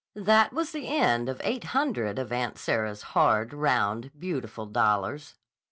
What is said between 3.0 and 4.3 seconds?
hard, round,